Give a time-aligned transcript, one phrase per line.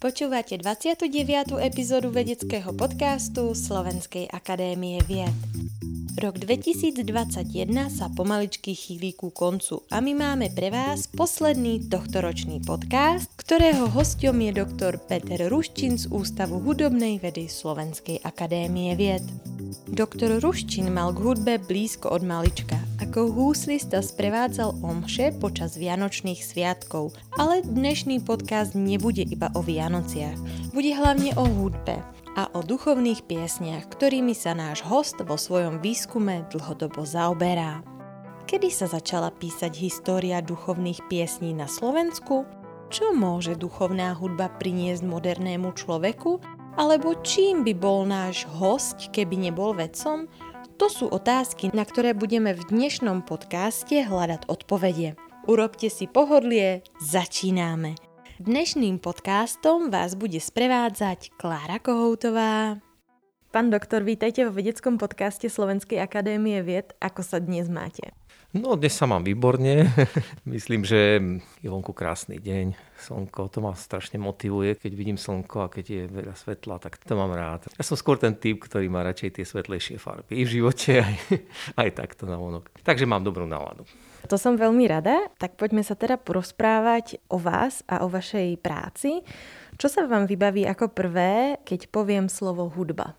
[0.00, 1.60] Počúvate 29.
[1.60, 5.36] epizódu vedeckého podcastu Slovenskej akadémie vied.
[6.20, 7.06] Rok 2021
[7.88, 14.42] sa pomaličky chýli ku koncu a my máme pre vás posledný tohtoročný podcast, ktorého hostom
[14.42, 19.22] je doktor Peter Ruščin z Ústavu hudobnej vedy Slovenskej akadémie vied.
[19.86, 27.10] Doktor Ruščin mal k hudbe blízko od malička ako húslista sprevádzal omše počas Vianočných sviatkov,
[27.34, 30.38] ale dnešný podcast nebude iba o Vianociach.
[30.70, 32.06] Bude hlavne o hudbe
[32.38, 37.82] a o duchovných piesniach, ktorými sa náš host vo svojom výskume dlhodobo zaoberá.
[38.46, 42.46] Kedy sa začala písať história duchovných piesní na Slovensku?
[42.94, 46.38] Čo môže duchovná hudba priniesť modernému človeku?
[46.78, 50.30] Alebo čím by bol náš host, keby nebol vedcom?
[50.80, 55.12] To sú otázky, na ktoré budeme v dnešnom podcaste hľadať odpovede.
[55.44, 58.00] Urobte si pohodlie, začíname.
[58.40, 62.80] Dnešným podcastom vás bude sprevádzať Klára Kohoutová.
[63.52, 66.96] Pán doktor, vítajte vo vedeckom podcaste Slovenskej akadémie vied.
[66.96, 68.16] Ako sa dnes máte?
[68.50, 69.86] No dnes sa mám výborne.
[70.42, 71.22] Myslím, že
[71.62, 72.74] je vonku krásny deň.
[72.98, 74.74] Slnko, to ma strašne motivuje.
[74.74, 77.70] Keď vidím slnko a keď je veľa svetla, tak to mám rád.
[77.78, 80.42] Ja som skôr ten typ, ktorý má radšej tie svetlejšie farby.
[80.42, 81.14] I v živote, aj,
[81.78, 82.74] aj takto na vonok.
[82.82, 83.86] Takže mám dobrú náladu.
[84.26, 85.30] To som veľmi rada.
[85.38, 89.22] Tak poďme sa teda porozprávať o vás a o vašej práci.
[89.78, 93.14] Čo sa vám vybaví ako prvé, keď poviem slovo hudba?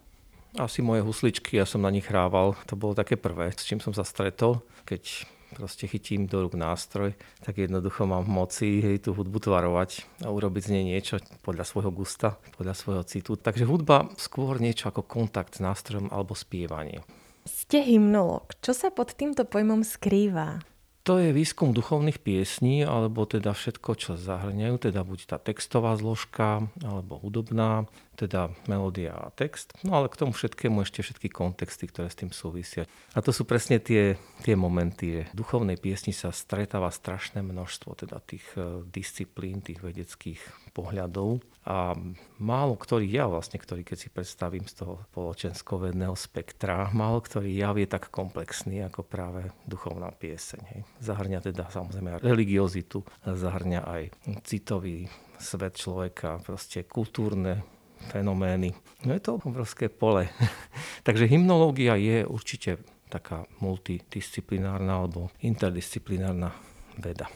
[0.60, 3.96] Asi moje husličky, ja som na nich hrával, to bolo také prvé, s čím som
[3.96, 5.24] sa stretol, keď
[5.56, 10.32] proste chytím do rúk nástroj, tak jednoducho mám v moci hej, tú hudbu tvarovať a
[10.32, 13.36] urobiť z nej niečo podľa svojho gusta, podľa svojho citu.
[13.36, 17.04] Takže hudba skôr niečo ako kontakt s nástrojom alebo spievanie.
[17.44, 18.56] Ste hymnolog.
[18.64, 20.62] Čo sa pod týmto pojmom skrýva?
[21.10, 26.70] To je výskum duchovných piesní, alebo teda všetko, čo zahrňajú, teda buď tá textová zložka,
[26.86, 29.73] alebo hudobná, teda melódia a text.
[29.81, 32.86] No ale k tomu všetkému ešte všetky kontexty, ktoré s tým súvisia.
[33.16, 38.20] A to sú presne tie, tie momenty, v duchovnej piesni sa stretáva strašné množstvo teda
[38.22, 40.42] tých e, disciplín, tých vedeckých
[40.76, 41.42] pohľadov.
[41.61, 41.94] A
[42.42, 47.78] málo ktorý ja vlastne, ktorý keď si predstavím z toho spoločenskovedného spektra, málo ktorý jav
[47.78, 50.61] je tak komplexný ako práve duchovná pieseň.
[50.73, 50.82] Hej.
[51.05, 54.04] Zahrňa teda samozrejme religiozitu, zahrňa aj
[54.42, 55.05] citový
[55.38, 57.61] svet človeka, proste kultúrne
[58.10, 58.73] fenomény.
[59.06, 60.30] No je to obrovské pole.
[61.08, 62.82] Takže hymnológia je určite
[63.12, 66.56] taká multidisciplinárna alebo interdisciplinárna
[66.98, 67.28] veda.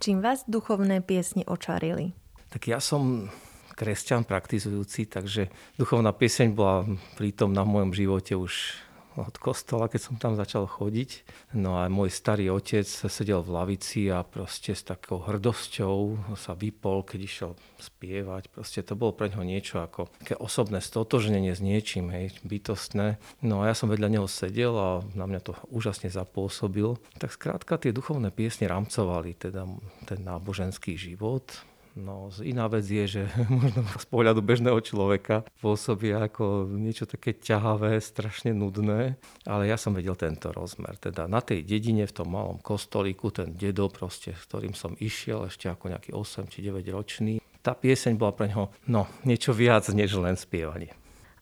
[0.00, 2.16] Čím vás duchovné piesne očarili?
[2.52, 3.28] Tak ja som
[3.76, 6.88] kresťan praktizujúci, takže duchovná pieseň bola
[7.20, 8.85] prítomná v mojom živote už
[9.16, 11.24] od kostola, keď som tam začal chodiť.
[11.56, 15.96] No a môj starý otec sedel v lavici a proste s takou hrdosťou
[16.36, 17.50] sa vypol, keď išiel
[17.80, 18.52] spievať.
[18.52, 23.16] Proste to bolo pre neho niečo ako také osobné stotožnenie s niečím, hej, bytostné.
[23.40, 27.00] No a ja som vedľa neho sedel a na mňa to úžasne zapôsobil.
[27.16, 29.64] Tak skrátka tie duchovné piesne rámcovali teda
[30.04, 31.48] ten náboženský život
[31.96, 37.96] No, iná vec je, že možno z pohľadu bežného človeka pôsobia ako niečo také ťahavé,
[38.04, 39.16] strašne nudné,
[39.48, 41.00] ale ja som vedel tento rozmer.
[41.00, 45.48] Teda na tej dedine, v tom malom kostolíku, ten dedo proste, s ktorým som išiel
[45.48, 49.88] ešte ako nejaký 8 či 9 ročný, tá pieseň bola pre ňoho no, niečo viac
[49.88, 50.92] než len spievanie.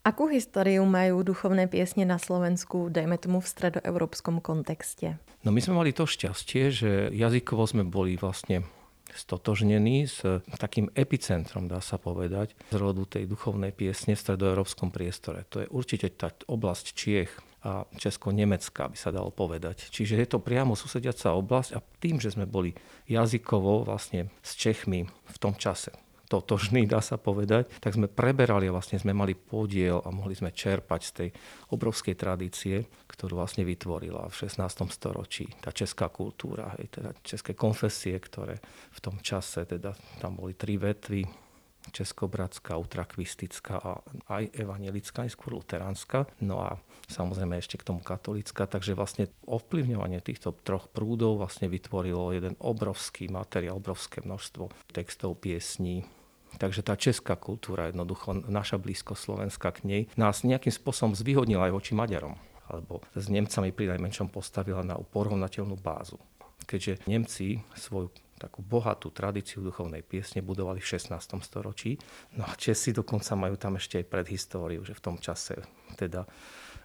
[0.04, 5.16] Akú históriu majú duchovné piesne na Slovensku, dajme tomu v stredoeurópskom kontexte?
[5.42, 8.69] No my sme mali to šťastie, že jazykovo sme boli vlastne
[9.14, 10.20] stotožnený s
[10.58, 15.47] takým epicentrom, dá sa povedať, z rodu tej duchovnej piesne v stredoeurópskom priestore.
[15.54, 17.32] To je určite tá oblasť Čiech
[17.64, 19.88] a Česko-Nemecka, by sa dalo povedať.
[19.88, 22.76] Čiže je to priamo susediaca oblasť a tým, že sme boli
[23.08, 28.74] jazykovo vlastne s Čechmi v tom čase totožný, dá sa povedať, tak sme preberali a
[28.74, 31.28] vlastne sme mali podiel a mohli sme čerpať z tej
[31.70, 34.64] obrovskej tradície, ktorú vlastne vytvorila v 16.
[34.88, 38.58] storočí tá česká kultúra, hej, teda české konfesie, ktoré
[38.90, 41.43] v tom čase, teda tam boli tri vetvy,
[41.92, 43.91] českobratská, utrakvistická a
[44.31, 46.31] aj evangelická, aj skôr luteránska.
[46.41, 48.65] No a samozrejme ešte k tomu katolická.
[48.65, 56.07] Takže vlastne ovplyvňovanie týchto troch prúdov vlastne vytvorilo jeden obrovský materiál, obrovské množstvo textov, piesní,
[56.54, 61.75] Takže tá česká kultúra, jednoducho naša blízko Slovenska k nej, nás nejakým spôsobom zvýhodnila aj
[61.75, 62.39] voči Maďarom
[62.69, 66.16] alebo s Nemcami pri najmenšom postavila na porovnateľnú bázu.
[66.65, 68.09] Keďže Nemci svoju
[68.44, 71.16] takú bohatú tradíciu duchovnej piesne budovali v 16.
[71.41, 71.96] storočí.
[72.36, 75.64] No a Česi dokonca majú tam ešte aj predhistóriu, že v tom čase
[75.96, 76.28] teda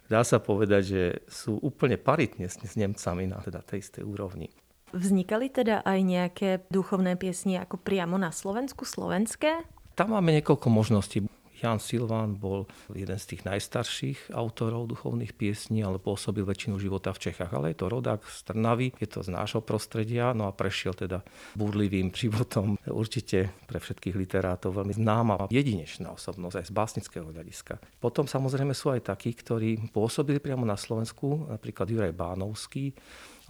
[0.08, 4.48] dá sa povedať, že sú úplne paritne s, s Nemcami na teda tej istej úrovni.
[4.90, 9.62] Vznikali teda aj nejaké duchovné piesne ako priamo na Slovensku, slovenské?
[9.94, 11.22] Tam máme niekoľko možností.
[11.60, 17.30] Jan Silván bol jeden z tých najstarších autorov duchovných piesní, ale pôsobil väčšinu života v
[17.30, 17.52] Čechách.
[17.52, 21.20] Ale je to rodák z Trnavy, je to z nášho prostredia, no a prešiel teda
[21.54, 22.80] búrlivým životom.
[22.88, 27.76] Určite pre všetkých literátov veľmi známa a jedinečná osobnosť aj z básnického hľadiska.
[28.00, 32.96] Potom samozrejme sú aj takí, ktorí pôsobili priamo na Slovensku, napríklad Juraj Bánovský,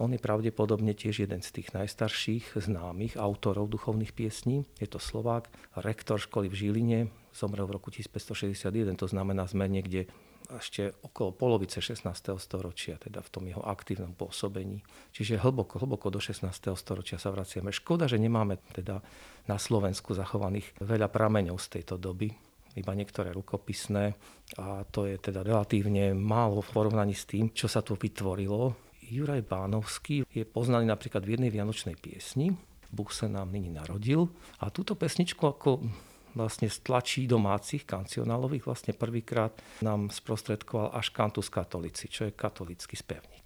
[0.01, 4.65] on je pravdepodobne tiež jeden z tých najstarších známych autorov duchovných piesní.
[4.81, 5.45] Je to Slovák,
[5.77, 6.99] rektor školy v Žiline,
[7.31, 10.07] zomrel v roku 1561, to znamená sme niekde
[10.51, 12.07] ešte okolo polovice 16.
[12.35, 14.83] storočia, teda v tom jeho aktívnom pôsobení.
[15.15, 16.47] Čiže hlboko, hlboko do 16.
[16.75, 17.71] storočia sa vraciame.
[17.71, 18.99] Škoda, že nemáme teda
[19.47, 22.35] na Slovensku zachovaných veľa prameňov z tejto doby,
[22.71, 24.15] iba niektoré rukopisné
[24.55, 29.43] a to je teda relatívne málo v porovnaní s tým, čo sa tu vytvorilo Juraj
[29.43, 32.55] Bánovský je poznaný napríklad v jednej vianočnej piesni.
[32.87, 34.31] Búh sa nám nyní narodil.
[34.63, 35.83] A túto pesničku ako
[36.35, 39.51] vlastne stlačí domácich kancionálových vlastne prvýkrát
[39.83, 43.45] nám sprostredkoval až Cantus Katolici, čo je katolický spevník.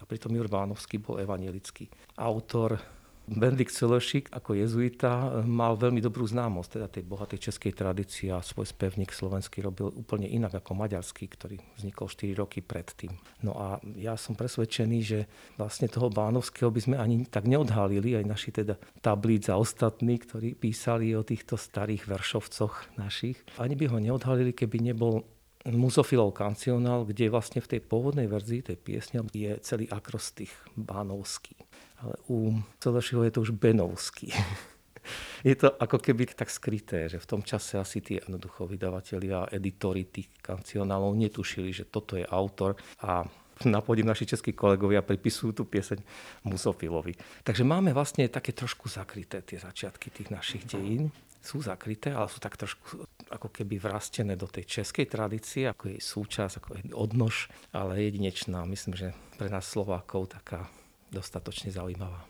[0.00, 2.99] A pritom Jur Bánovský bol evanielický autor
[3.30, 8.66] Benedikt Celešik ako jezuita mal veľmi dobrú známosť teda tej bohatej českej tradície a svoj
[8.66, 13.14] spevník slovenský robil úplne inak ako maďarský, ktorý vznikol 4 roky predtým.
[13.46, 18.26] No a ja som presvedčený, že vlastne toho Bánovského by sme ani tak neodhalili, aj
[18.26, 23.38] naši teda tablíc a ostatní, ktorí písali o týchto starých veršovcoch našich.
[23.62, 25.22] Ani by ho neodhalili, keby nebol
[25.70, 31.69] Muzofilov kancionál, kde vlastne v tej pôvodnej verzii tej piesne je celý akrostých Bánovský
[32.00, 34.32] ale u Celošiho je to už Benovský.
[35.48, 39.50] je to ako keby tak skryté, že v tom čase asi tí jednoducho vydavatelia a
[39.52, 43.24] editori tých kancionálov netušili, že toto je autor a
[43.60, 46.00] na podiv naši českí kolegovia pripisujú tú pieseň
[46.48, 47.12] Musofilovi.
[47.44, 51.12] Takže máme vlastne také trošku zakryté tie začiatky tých našich dejín.
[51.40, 56.00] Sú zakryté, ale sú tak trošku ako keby vrastené do tej českej tradície, ako jej
[56.00, 58.64] súčasť, ako jej odnož, ale jedinečná.
[58.64, 60.68] Myslím, že pre nás Slovákov taká
[61.10, 62.24] dostatočne zaujímavá.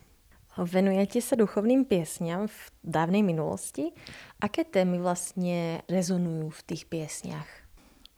[0.58, 3.94] Venujete sa duchovným piesňam v dávnej minulosti.
[4.42, 7.48] Aké témy vlastne rezonujú v tých piesniach?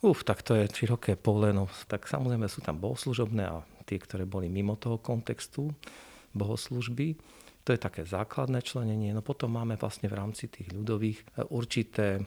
[0.02, 1.52] Uf, tak to je široké pole.
[1.52, 5.70] No, tak samozrejme sú tam bohoslužobné a tie, ktoré boli mimo toho kontextu
[6.32, 7.14] bohoslužby.
[7.62, 9.14] To je také základné členenie.
[9.14, 12.18] No potom máme vlastne v rámci tých ľudových e, určité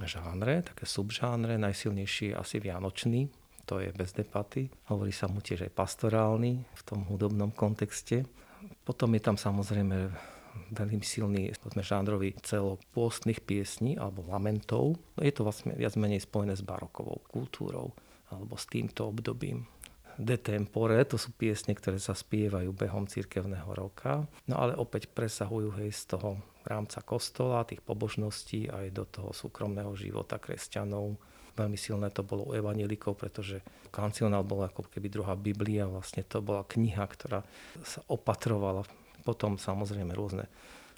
[0.00, 3.28] žánre, také subžánre, najsilnejší asi vianočný,
[3.66, 4.70] to je bez debaty.
[4.90, 8.26] Hovorí sa mu tiež aj pastorálny v tom hudobnom kontexte.
[8.84, 10.10] Potom je tam samozrejme
[10.70, 14.98] veľmi silný sme žánrový celok pôstnych piesní alebo lamentov.
[15.18, 17.94] Je to vlastne viac menej spojené s barokovou kultúrou
[18.30, 19.66] alebo s týmto obdobím.
[20.20, 25.80] De tempore, to sú piesne, ktoré sa spievajú behom cirkevného roka, no ale opäť presahujú
[25.80, 31.16] hej, z toho rámca kostola, tých pobožností aj do toho súkromného života kresťanov,
[31.58, 33.60] Veľmi silné to bolo u evanielikov, pretože
[33.90, 37.42] kancionál bol ako keby druhá Biblia, vlastne to bola kniha, ktorá
[37.82, 38.86] sa opatrovala.
[39.26, 40.48] Potom samozrejme rôzne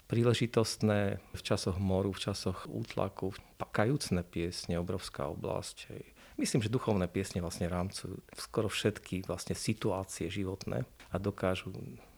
[0.07, 5.89] príležitostné v časoch moru, v časoch útlaku, pakajúcne piesne, obrovská oblasť.
[6.37, 11.73] Myslím, že duchovné piesne vlastne rámcujú skoro všetky vlastne situácie životné a dokážu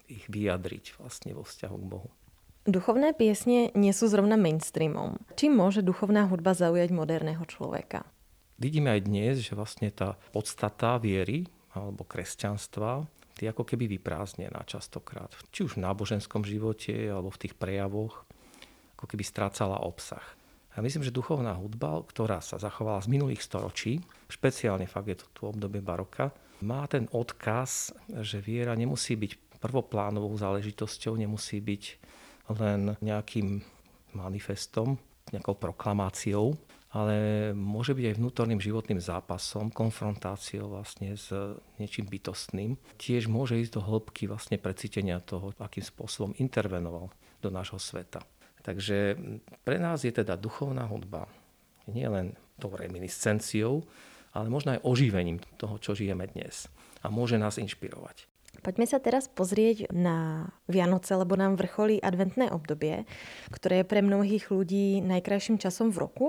[0.07, 2.09] ich vyjadriť vlastne vo vzťahu k Bohu.
[2.65, 5.21] Duchovné piesne nie sú zrovna mainstreamom.
[5.37, 8.09] Čím môže duchovná hudba zaujať moderného človeka?
[8.55, 11.43] Vidíme aj dnes, že vlastne tá podstata viery
[11.75, 13.03] alebo kresťanstva
[13.35, 15.27] je ako keby vyprázdnená častokrát.
[15.51, 18.23] Či už v náboženskom živote alebo v tých prejavoch,
[18.95, 20.23] ako keby strácala obsah.
[20.75, 23.99] A myslím, že duchovná hudba, ktorá sa zachovala z minulých storočí,
[24.31, 26.31] špeciálne fakt je to tu obdobie baroka,
[26.63, 27.91] má ten odkaz,
[28.23, 31.83] že viera nemusí byť prvoplánovou záležitosťou, nemusí byť
[32.55, 33.59] len nejakým
[34.15, 34.95] manifestom,
[35.35, 36.55] nejakou proklamáciou,
[36.95, 41.27] ale môže byť aj vnútorným životným zápasom, konfrontáciou vlastne s
[41.75, 42.79] niečím bytostným.
[42.95, 47.11] Tiež môže ísť do hĺbky vlastne precítenia toho, akým spôsobom intervenoval
[47.43, 48.23] do nášho sveta.
[48.63, 49.19] Takže
[49.67, 51.27] pre nás je teda duchovná hudba
[51.91, 53.83] nielen tou reminiscenciou,
[54.31, 56.71] ale možno aj oživením toho, čo žijeme dnes.
[57.03, 58.31] A môže nás inšpirovať.
[58.63, 63.03] Poďme sa teraz pozrieť na Vianoce, lebo nám vrcholí adventné obdobie,
[63.51, 66.27] ktoré je pre mnohých ľudí najkrajším časom v roku.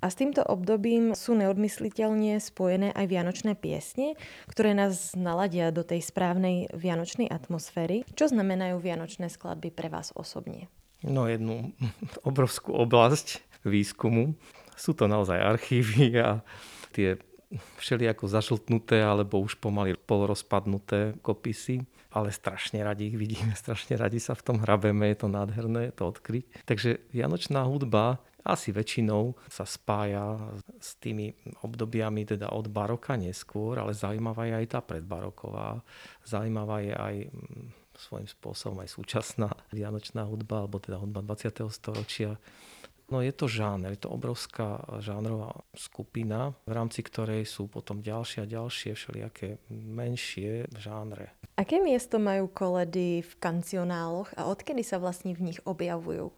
[0.00, 4.16] A s týmto obdobím sú neodmysliteľne spojené aj vianočné piesne,
[4.48, 8.08] ktoré nás naladia do tej správnej vianočnej atmosféry.
[8.16, 10.72] Čo znamenajú vianočné skladby pre vás osobne?
[11.04, 11.76] No jednu
[12.28, 14.32] obrovskú oblasť výskumu.
[14.80, 16.40] Sú to naozaj archívy a
[16.96, 17.20] tie
[17.76, 21.82] všelijako zažltnuté alebo už pomaly polorozpadnuté kopisy,
[22.14, 26.08] ale strašne radi ich vidíme, strašne radi sa v tom hrabeme, je to nádherné to
[26.08, 26.64] odkryť.
[26.64, 30.40] Takže Vianočná hudba asi väčšinou sa spája
[30.80, 35.84] s tými obdobiami teda od baroka neskôr, ale zaujímavá je aj tá predbaroková.
[36.24, 37.66] Zaujímavá je aj mm,
[38.00, 41.68] svojím spôsobom aj súčasná vianočná hudba, alebo teda hudba 20.
[41.68, 42.40] storočia.
[43.10, 48.46] No je to žáner, je to obrovská žánrová skupina, v rámci ktorej sú potom ďalšie
[48.46, 51.34] a ďalšie všelijaké menšie žánre.
[51.58, 56.30] Aké miesto majú koledy v kancionáloch a odkedy sa vlastne v nich objavujú?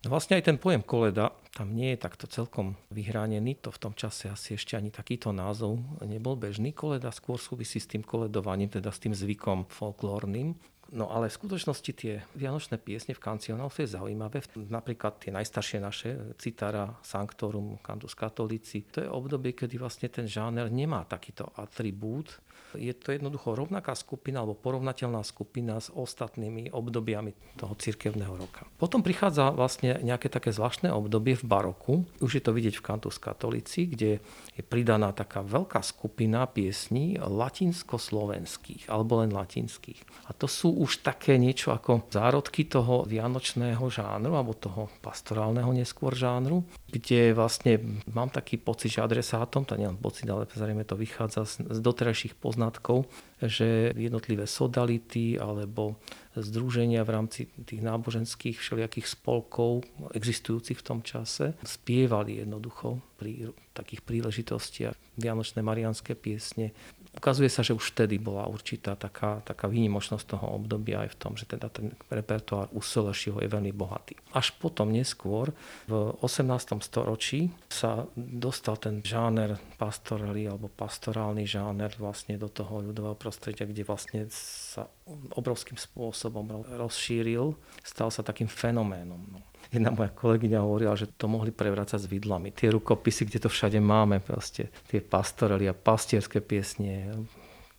[0.00, 3.60] No vlastne aj ten pojem koleda tam nie je takto celkom vyhránený.
[3.60, 6.72] To v tom čase asi ešte ani takýto názov nebol bežný.
[6.72, 10.56] Koleda skôr súvisí s tým koledovaním, teda s tým zvykom folklórnym.
[10.90, 14.42] No ale v skutočnosti tie vianočné piesne v kancionáloch je zaujímavé.
[14.66, 18.82] Napríklad tie najstaršie naše, Citara, Sanctorum, Cantus Catholici.
[18.90, 22.42] To je obdobie, kedy vlastne ten žáner nemá takýto atribút.
[22.74, 28.66] Je to jednoducho rovnaká skupina alebo porovnateľná skupina s ostatnými obdobiami toho cirkevného roka.
[28.78, 32.06] Potom prichádza vlastne nejaké také zvláštne obdobie v baroku.
[32.22, 34.22] Už je to vidieť v Cantus Catholici, kde
[34.54, 40.30] je pridaná taká veľká skupina piesní latinsko-slovenských alebo len latinských.
[40.30, 46.16] A to sú už také niečo ako zárodky toho vianočného žánru alebo toho pastorálneho neskôr
[46.16, 51.44] žánru, kde vlastne mám taký pocit, že adresátom, to len pocit, ale zrejme to vychádza
[51.44, 53.04] z doterajších poznatkov,
[53.44, 56.00] že jednotlivé sodality alebo
[56.32, 59.84] združenia v rámci tých náboženských všelijakých spolkov
[60.16, 66.72] existujúcich v tom čase spievali jednoducho pri takých príležitostiach vianočné marianské piesne
[67.16, 71.32] ukazuje sa, že už vtedy bola určitá taká, taká výnimočnosť toho obdobia aj v tom,
[71.34, 74.14] že teda ten repertoár u Solešiho je veľmi bohatý.
[74.30, 75.50] Až potom neskôr,
[75.90, 76.78] v 18.
[76.80, 83.82] storočí, sa dostal ten žáner pastorely alebo pastorálny žáner vlastne do toho ľudového prostredia, kde
[83.82, 84.86] vlastne sa
[85.34, 89.18] obrovským spôsobom rozšíril, stal sa takým fenoménom.
[89.18, 92.50] No jedna moja kolegyňa hovorila, že to mohli prevrácať s vidlami.
[92.50, 97.12] Tie rukopisy, kde to všade máme, proste tie pastorely a pastierské piesne,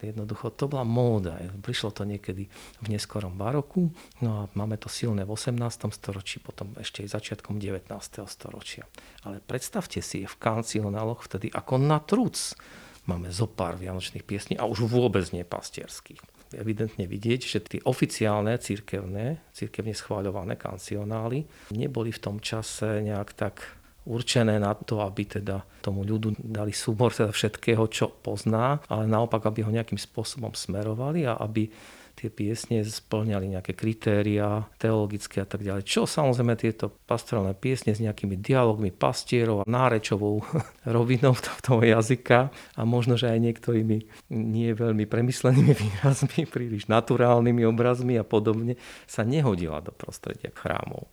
[0.02, 1.38] Jednoducho to bola móda.
[1.62, 2.50] Prišlo to niekedy
[2.82, 3.94] v neskorom baroku,
[4.26, 5.62] no a máme to silné v 18.
[5.94, 7.86] storočí, potom ešte aj začiatkom 19.
[8.26, 8.90] storočia.
[9.22, 12.58] Ale predstavte si, v kancionáloch vtedy ako na truc
[13.06, 18.56] máme zo pár vianočných piesní a už vôbec nie pastierských evidentne vidieť, že tie oficiálne
[18.60, 25.62] církevné, církevne schváľované kancionály neboli v tom čase nejak tak určené na to, aby teda
[25.86, 31.30] tomu ľudu dali súbor teda všetkého, čo pozná, ale naopak, aby ho nejakým spôsobom smerovali
[31.30, 31.70] a aby
[32.16, 35.88] tie piesne splňali nejaké kritéria teologické a tak ďalej.
[35.88, 40.44] Čo samozrejme tieto pastorálne piesne s nejakými dialogmi pastierov a nárečovou
[40.98, 43.98] rovinou toho jazyka a možno, že aj niektorými
[44.32, 48.78] nie veľmi premyslenými výrazmi, príliš naturálnymi obrazmi a podobne,
[49.10, 51.10] sa nehodila do prostredia chrámov.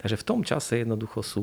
[0.00, 1.42] Takže v tom čase jednoducho sú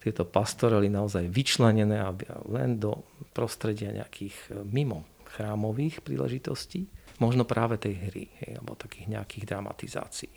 [0.00, 2.00] tieto pastorely naozaj vyčlenené
[2.48, 3.04] len do
[3.36, 5.04] prostredia nejakých mimo
[5.36, 6.88] chrámových príležitostí
[7.20, 10.32] možno práve tej hry, hej, alebo takých nejakých dramatizácií.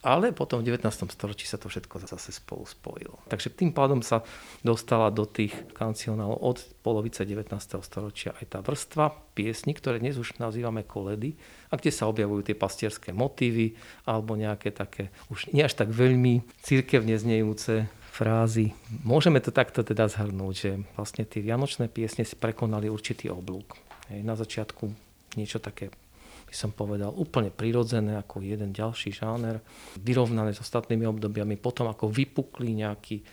[0.00, 1.12] Ale potom v 19.
[1.12, 3.20] storočí sa to všetko zase spolu spojilo.
[3.28, 4.24] Takže tým pádom sa
[4.64, 7.52] dostala do tých kancionálov od polovice 19.
[7.84, 11.36] storočia aj tá vrstva piesni, ktoré dnes už nazývame koledy,
[11.68, 13.76] a kde sa objavujú tie pastierské motívy
[14.08, 18.72] alebo nejaké také už nie až tak veľmi církevne znejúce frázy.
[19.04, 23.76] Môžeme to takto teda zhrnúť, že vlastne tie vianočné piesne si prekonali určitý oblúk.
[24.08, 24.90] Na začiatku
[25.36, 25.92] niečo také
[26.50, 29.62] by som povedal, úplne prirodzené ako jeden ďalší žáner,
[30.02, 33.24] vyrovnané s ostatnými obdobiami, potom ako vypukli nejaký e,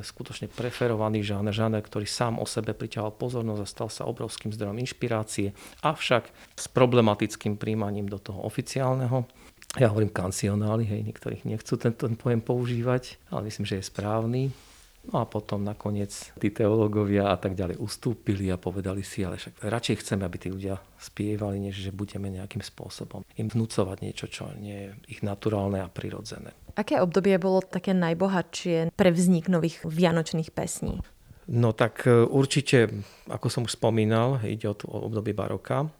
[0.00, 4.80] skutočne preferovaný žáner, žáner, ktorý sám o sebe priťahol pozornosť a stal sa obrovským zdrojom
[4.80, 5.52] inšpirácie,
[5.84, 9.28] avšak s problematickým príjmaním do toho oficiálneho.
[9.76, 14.71] Ja hovorím kancionály, hej, niektorých nechcú tento pojem používať, ale myslím, že je správny
[15.10, 19.66] No a potom nakoniec tí teológovia a tak ďalej ustúpili a povedali si, ale však
[19.66, 24.46] radšej chceme, aby tí ľudia spievali, než že budeme nejakým spôsobom im vnúcovať niečo, čo
[24.54, 26.54] nie je ich naturálne a prirodzené.
[26.78, 31.02] Aké obdobie bolo také najbohatšie pre vznik nových vianočných pesní?
[31.50, 32.88] No tak e, určite,
[33.26, 35.90] ako som už spomínal, ide o obdobie baroka.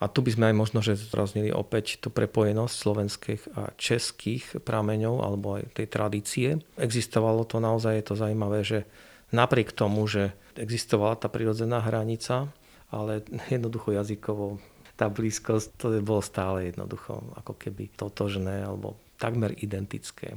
[0.00, 5.20] A tu by sme aj možno, že zraznili opäť tú prepojenosť slovenských a českých prameňov
[5.20, 6.48] alebo aj tej tradície.
[6.80, 8.88] Existovalo to naozaj, je to zaujímavé, že
[9.28, 12.48] napriek tomu, že existovala tá prirodzená hranica,
[12.88, 13.20] ale
[13.52, 14.56] jednoducho jazykovo
[14.96, 20.36] tá blízkosť, to bolo stále jednoducho ako keby totožné alebo takmer identické.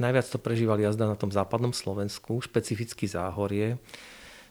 [0.00, 3.80] Najviac to prežívali jazda na tom západnom Slovensku, špecificky záhorie,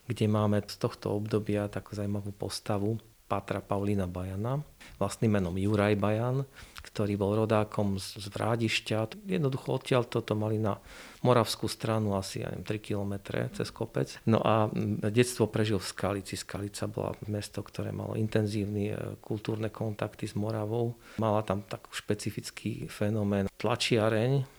[0.05, 2.97] kde máme z tohto obdobia takú zaujímavú postavu
[3.27, 4.63] Patra Paulina Bajana,
[4.98, 6.48] vlastným menom Juraj Bajan,
[6.79, 9.27] ktorý bol rodákom z, z Vrádišťa.
[9.27, 10.79] Jednoducho odtiaľ toto mali na
[11.22, 13.13] moravskú stranu asi ja neviem, 3 km
[13.51, 14.15] cez kopec.
[14.24, 14.72] No a
[15.12, 16.39] detstvo prežil v Skalici.
[16.39, 20.96] Skalica bola mesto, ktoré malo intenzívne kultúrne kontakty s Moravou.
[21.19, 24.56] Mala tam taký špecifický fenomén tlačiareň,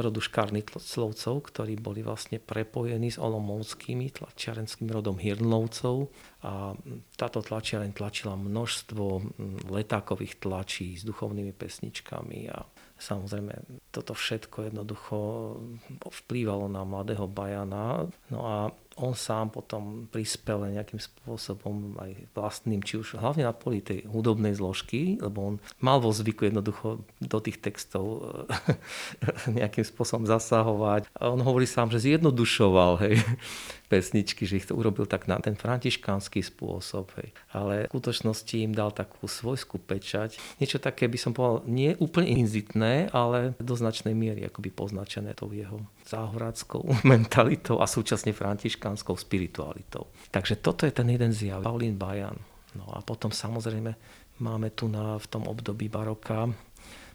[0.00, 6.08] rodu Škarnitlovcov, ktorí boli vlastne prepojení s Olomovskými tlačiarenským rodom Hirnovcov
[6.44, 6.72] a
[7.14, 9.04] táto tlačiareň tlačila množstvo
[9.68, 12.64] letákových tlačí s duchovnými pesničkami a
[13.00, 15.16] samozrejme toto všetko jednoducho
[16.24, 18.08] vplývalo na mladého Bajana.
[18.32, 23.80] No a on sám potom prispel nejakým spôsobom aj vlastným, či už hlavne na poli
[23.80, 28.20] tej hudobnej zložky, lebo on mal vo zvyku jednoducho do tých textov
[29.58, 31.08] nejakým spôsobom zasahovať.
[31.16, 33.24] A on hovorí sám, že zjednodušoval hej,
[33.90, 37.10] pesničky, že ich to urobil tak na ten františkánsky spôsob.
[37.18, 37.34] Hej.
[37.50, 40.38] Ale v skutočnosti im dal takú svojskú pečať.
[40.62, 45.50] Niečo také by som povedal, nie úplne inzitné, ale do značnej miery akoby poznačené tou
[45.50, 50.06] jeho záhoráckou mentalitou a súčasne františkánskou spiritualitou.
[50.30, 52.38] Takže toto je ten jeden zjav, Paulín Bajan.
[52.78, 53.98] No a potom samozrejme
[54.38, 56.46] máme tu na, v tom období baroka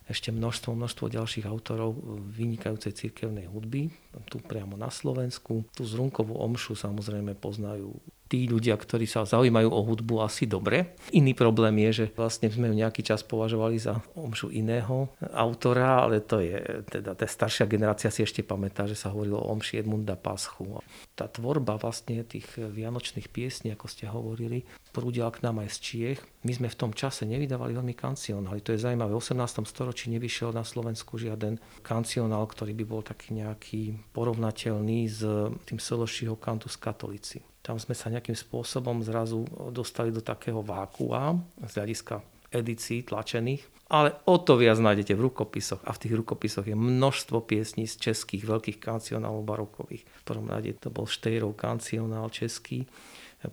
[0.06, 1.98] ešte množstvo, množstvo ďalších autorov
[2.38, 3.90] vynikajúcej cirkevnej hudby,
[4.30, 5.66] tu priamo na Slovensku.
[5.74, 10.98] Tu zrunkovú omšu samozrejme poznajú tí ľudia, ktorí sa zaujímajú o hudbu asi dobre.
[11.13, 16.25] Iný problém je, že vlastne sme ju nejaký čas považovali za omšu iného autora, ale
[16.25, 20.17] to je, teda tá staršia generácia si ešte pamätá, že sa hovorilo o omši Edmunda
[20.17, 20.82] Paschu.
[21.13, 26.20] Tá tvorba vlastne tých vianočných piesní, ako ste hovorili, prúdila k nám aj z Čiech.
[26.46, 28.62] My sme v tom čase nevydávali veľmi kancionály.
[28.65, 29.13] To je zaujímavé.
[29.13, 29.65] V 18.
[29.65, 35.22] storočí nevyšiel na Slovensku žiaden kancionál, ktorý by bol taký nejaký porovnateľný s
[35.70, 37.55] tým Sološiho kantus katolíci.
[37.66, 39.42] Tam sme sa nejakým spôsobom zrazu
[39.74, 41.34] dostali do takého vákua
[41.66, 42.22] z hľadiska
[42.54, 47.42] edícií tlačených, ale o to viac nájdete v rukopisoch a v tých rukopisoch je množstvo
[47.42, 50.06] piesní z českých veľkých kancionálov barokových.
[50.06, 52.86] V prvom rade to bol Štejrov kancionál český,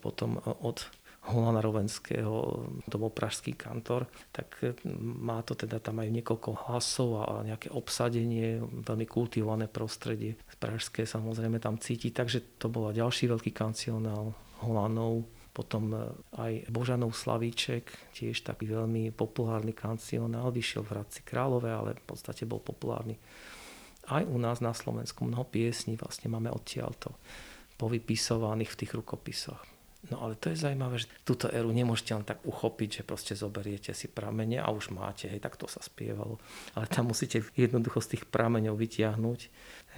[0.01, 0.89] potom od
[1.23, 4.59] Holana Rovenského, to bol pražský kantor, tak
[4.99, 10.35] má to teda tam aj niekoľko hlasov a nejaké obsadenie, veľmi kultivované prostredie.
[10.59, 14.35] Pražské samozrejme tam cíti, takže to bol ďalší veľký kancionál
[14.67, 15.23] Holanov,
[15.55, 15.95] potom
[16.35, 17.87] aj Božanov Slavíček,
[18.19, 23.15] tiež taký veľmi populárny kancionál, vyšiel v Hradci Králové, ale v podstate bol populárny
[24.11, 25.23] aj u nás na Slovensku.
[25.23, 27.15] Mnoho piesní vlastne máme odtiaľto
[27.79, 29.72] povypisovaných v tých rukopisoch.
[30.11, 33.95] No ale to je zaujímavé, že túto éru nemôžete len tak uchopiť, že proste zoberiete
[33.95, 36.43] si pramene a už máte, hej, tak to sa spievalo.
[36.75, 39.41] Ale tam musíte jednoducho z tých prameňov vytiahnuť,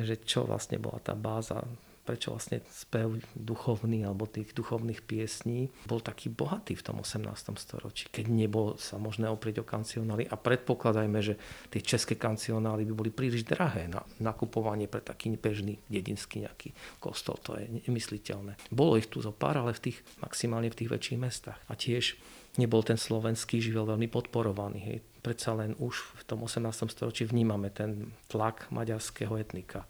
[0.05, 1.65] že čo vlastne bola tá báza
[2.05, 7.33] prečo vlastne spev duchovný alebo tých duchovných piesní bol taký bohatý v tom 18.
[7.57, 11.41] storočí, keď nebolo sa možné oprieť o kancionály a predpokladajme, že
[11.73, 17.41] tie české kancionály by boli príliš drahé na nakupovanie pre taký bežný dedinský nejaký kostol,
[17.41, 18.61] to je nemysliteľné.
[18.69, 21.59] Bolo ich tu zo pár, ale v tých, maximálne v tých väčších mestách.
[21.67, 22.21] A tiež
[22.61, 24.79] nebol ten slovenský živel veľmi podporovaný.
[24.85, 24.99] Hej.
[25.25, 26.69] Predsa len už v tom 18.
[26.93, 29.89] storočí vnímame ten tlak maďarského etnika.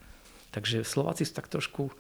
[0.55, 1.91] Takže Slováci sú tak trošku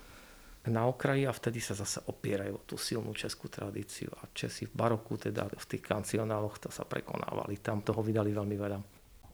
[0.68, 4.72] na okraji a vtedy sa zase opierajú o tú silnú českú tradíciu a Česi v
[4.72, 7.61] baroku, teda v tých kancionáloch to sa prekonávali.
[7.61, 8.79] Tam toho vydali veľmi veľa.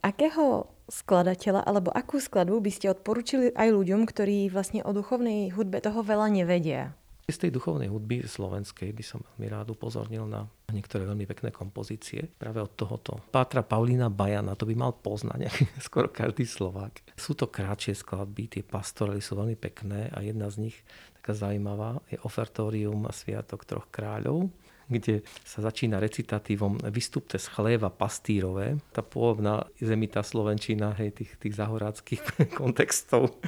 [0.01, 5.79] Akého skladateľa alebo akú skladbu by ste odporučili aj ľuďom, ktorí vlastne o duchovnej hudbe
[5.79, 6.97] toho veľa nevedia?
[7.31, 12.27] Z tej duchovnej hudby slovenskej by som veľmi rád upozornil na niektoré veľmi pekné kompozície.
[12.27, 15.47] Práve od tohoto Pátra Paulína Bajana, to by mal poznať
[15.87, 17.15] skoro každý Slovák.
[17.15, 20.77] Sú to krátšie skladby, tie pastorely sú veľmi pekné a jedna z nich
[21.21, 24.49] taká zaujímavá je Ofertórium a Sviatok troch kráľov
[24.91, 28.83] kde sa začína recitatívom Vystupte z chléva pastírové.
[28.91, 32.21] Tá pôvodná zemitá slovenčina hej, tých, tých zahoráckých
[32.61, 33.39] kontextov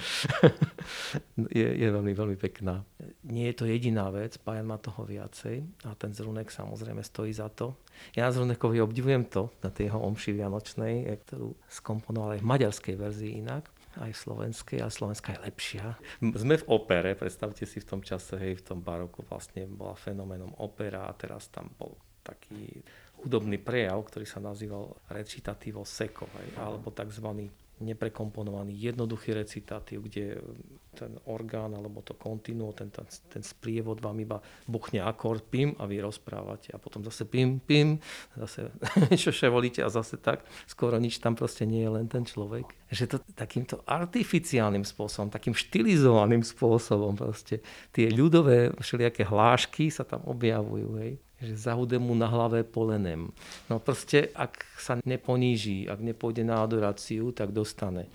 [1.58, 2.86] je, je veľmi, veľmi pekná.
[3.26, 7.50] Nie je to jediná vec, Bajan má toho viacej a ten zrunek samozrejme stojí za
[7.50, 7.74] to.
[8.14, 12.94] Ja na Zrunekovi obdivujem to, na tej jeho omši vianočnej, ktorú skomponoval aj v maďarskej
[12.94, 13.66] verzii inak
[14.00, 15.84] aj slovenskej, ale slovenská je lepšia.
[16.20, 20.52] Sme v opere, predstavte si v tom čase, hej, v tom baroku vlastne bola fenoménom
[20.62, 22.80] opera a teraz tam bol taký
[23.22, 27.50] hudobný prejav, ktorý sa nazýval recitativo seco, hej, alebo tzv.
[27.80, 30.38] Neprekomponovaný jednoduchý recitátiv, kde
[30.92, 35.88] ten orgán alebo to kontinuo, ten, ten, ten sprievod vám iba buchne akord, pim a
[35.88, 37.96] vy rozprávate a potom zase pim, pim,
[38.36, 38.68] zase
[39.10, 40.44] niečo ševolíte a zase tak.
[40.68, 42.68] Skoro nič tam proste nie je len ten človek.
[42.92, 47.64] Že to takýmto artificiálnym spôsobom, takým štilizovaným spôsobom proste
[47.96, 51.00] tie ľudové všelijaké hlášky sa tam objavujú.
[51.00, 53.34] Hej že zahude mu na hlave polenem.
[53.66, 58.06] No proste, ak sa neponíži, ak nepôjde na adoráciu, tak dostane.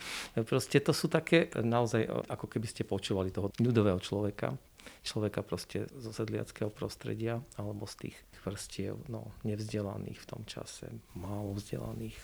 [0.47, 4.55] Proste to sú také naozaj, ako keby ste počúvali toho ľudového človeka,
[5.03, 10.87] človeka proste zo sedliackého prostredia alebo z tých vrstiev no, nevzdelaných v tom čase,
[11.19, 12.15] málo vzdelaných.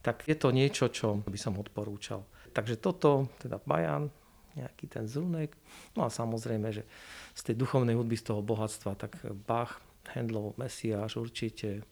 [0.00, 2.24] Tak je to niečo, čo by som odporúčal.
[2.56, 4.08] Takže toto, teda Bajan,
[4.56, 5.52] nejaký ten zrunek,
[5.92, 6.88] no a samozrejme, že
[7.36, 11.82] z tej duchovnej hudby, z toho bohatstva, tak Bach Handlov Mesiáš určite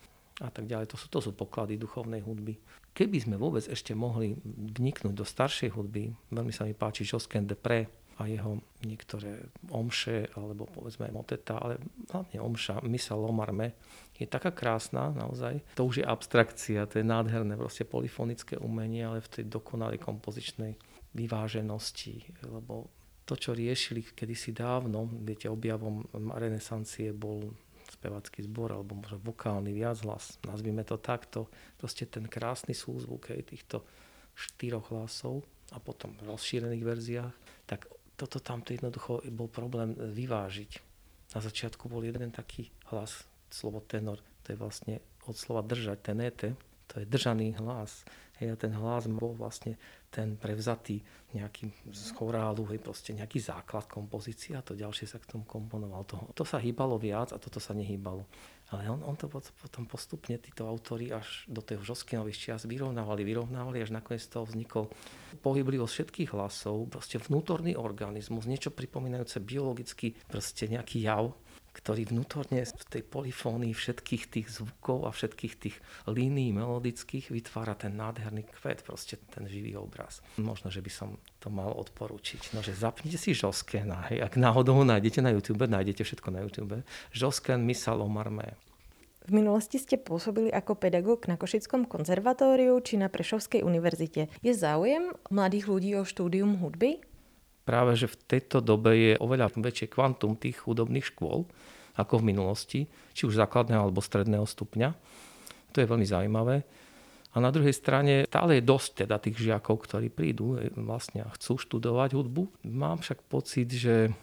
[0.43, 0.91] a tak ďalej.
[0.91, 2.59] To sú, to sú poklady duchovnej hudby.
[2.95, 4.35] Keby sme vôbec ešte mohli
[4.79, 7.87] vniknúť do staršej hudby, veľmi sa mi páči Josquin de Pré
[8.19, 11.83] a jeho niektoré omše, alebo povedzme moteta, ale
[12.15, 13.75] hlavne omša, Misa Lomarme,
[14.15, 15.59] je taká krásna naozaj.
[15.75, 20.79] To už je abstrakcia, to je nádherné proste polifonické umenie, ale v tej dokonalej kompozičnej
[21.15, 22.87] vyváženosti, lebo
[23.25, 26.05] to, čo riešili kedysi dávno, viete, objavom
[26.37, 27.51] renesancie bol
[28.05, 31.49] spevacký zbor alebo možno vokálny viachlas, nazvime to takto.
[31.81, 33.81] Proste ten krásny súzvuk hej, týchto
[34.37, 35.41] štyroch hlasov
[35.73, 37.89] a potom v rozšírených verziách, tak
[38.21, 40.85] toto tam to jednoducho bol problém vyvážiť.
[41.33, 46.53] Na začiatku bol jeden taký hlas, slovo tenor, to je vlastne od slova držať, tenete,
[46.89, 48.05] to je držaný hlas.
[48.43, 49.79] Hej, a ten hlas bol vlastne
[50.11, 50.99] ten prevzatý
[51.35, 56.03] nejakým z chorálu, hej, proste nejaký základ kompozície a to ďalšie sa k tomu komponoval.
[56.11, 58.27] To, to sa hýbalo viac a toto sa nehýbalo.
[58.75, 63.87] Ale on, on to potom postupne, títo autory až do tej Žoskinových čias vyrovnávali, vyrovnávali,
[63.87, 64.91] až nakoniec z toho vznikol
[65.39, 71.39] pohyblivosť všetkých hlasov, proste vnútorný organizmus, niečo pripomínajúce biologicky, proste nejaký jav,
[71.75, 77.99] ktorý vnútorne v tej polifónii všetkých tých zvukov a všetkých tých línií melodických vytvára ten
[77.99, 80.23] nádherný kvet, proste ten živý obraz.
[80.39, 82.55] Možno, že by som to mal odporúčiť.
[82.55, 86.47] No, že zapnite si Joskena, hej, ak náhodou ho nájdete na YouTube, nájdete všetko na
[86.47, 86.87] YouTube.
[87.11, 88.55] Josken Misa Lomarmé.
[89.25, 94.29] V minulosti ste pôsobili ako pedagóg na Košickom konzervatóriu či na Prešovskej univerzite.
[94.45, 97.01] Je záujem mladých ľudí o štúdium hudby?
[97.65, 101.49] Práve že v tejto dobe je oveľa väčšie kvantum tých chudobných škôl
[101.97, 102.81] ako v minulosti,
[103.17, 104.89] či už základného alebo stredného stupňa.
[105.75, 106.57] To je veľmi zaujímavé.
[107.35, 111.35] A na druhej strane stále je dosť teda tých žiakov, ktorí prídu e, vlastne a
[111.35, 112.63] chcú študovať hudbu.
[112.71, 114.15] Mám však pocit, že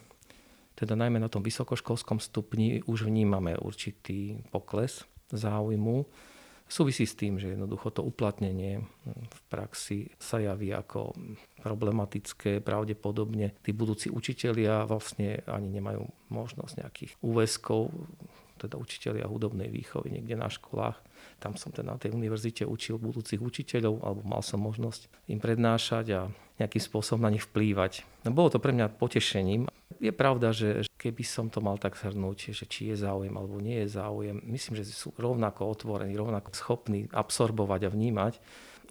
[0.80, 5.04] teda najmä na tom vysokoškolskom stupni už vnímame určitý pokles
[5.36, 6.08] záujmu
[6.71, 11.12] Súvisí s tým, že jednoducho to uplatnenie v praxi sa javí ako
[11.60, 12.63] problematické.
[12.63, 17.91] Pravdepodobne tí budúci učitelia vlastne ani nemajú možnosť nejakých úväzkov,
[18.55, 20.95] teda učitelia hudobnej výchovy niekde na školách.
[21.43, 26.05] Tam som teda na tej univerzite učil budúcich učiteľov, alebo mal som možnosť im prednášať
[26.15, 26.21] a
[26.55, 28.07] nejakým spôsobom na nich vplývať.
[28.23, 29.67] No, bolo to pre mňa potešením.
[29.99, 33.81] Je pravda, že keby som to mal tak zhrnúť, že či je záujem alebo nie
[33.81, 38.33] je záujem, myslím, že sú rovnako otvorení, rovnako schopní absorbovať a vnímať.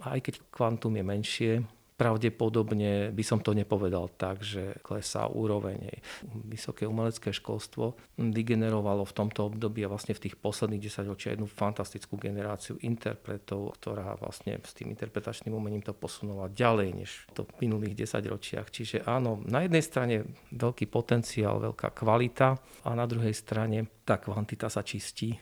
[0.03, 1.53] A aj keď kvantum je menšie,
[2.01, 6.01] pravdepodobne by som to nepovedal tak, že klesá úroveň.
[6.49, 11.45] Vysoké umelecké školstvo vygenerovalo v tomto období a vlastne v tých posledných 10 ročí jednu
[11.45, 17.69] fantastickú generáciu interpretov, ktorá vlastne s tým interpretačným umením to posunula ďalej než to v
[17.69, 18.73] minulých 10 ročiach.
[18.73, 20.25] Čiže áno, na jednej strane
[20.57, 22.57] veľký potenciál, veľká kvalita
[22.89, 25.37] a na druhej strane tá kvantita sa čistí.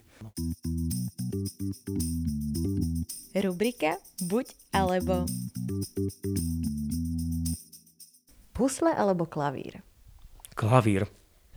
[3.39, 5.25] Rubrika Buď alebo
[8.59, 9.79] Husle alebo klavír?
[10.59, 11.07] Klavír.